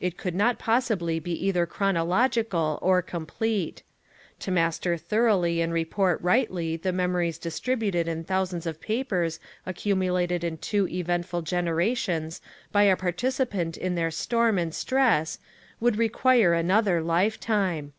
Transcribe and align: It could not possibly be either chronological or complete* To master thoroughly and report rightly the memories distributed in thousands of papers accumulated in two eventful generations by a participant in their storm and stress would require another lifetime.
It 0.00 0.16
could 0.16 0.34
not 0.34 0.58
possibly 0.58 1.18
be 1.20 1.32
either 1.48 1.66
chronological 1.66 2.78
or 2.80 3.02
complete* 3.02 3.82
To 4.38 4.50
master 4.50 4.96
thoroughly 4.96 5.60
and 5.60 5.70
report 5.70 6.18
rightly 6.22 6.78
the 6.78 6.92
memories 6.94 7.36
distributed 7.36 8.08
in 8.08 8.24
thousands 8.24 8.64
of 8.64 8.80
papers 8.80 9.38
accumulated 9.66 10.42
in 10.44 10.56
two 10.56 10.88
eventful 10.88 11.42
generations 11.42 12.40
by 12.72 12.84
a 12.84 12.96
participant 12.96 13.76
in 13.76 13.96
their 13.96 14.10
storm 14.10 14.56
and 14.56 14.74
stress 14.74 15.38
would 15.78 15.96
require 15.96 16.54
another 16.54 17.02
lifetime. 17.02 17.92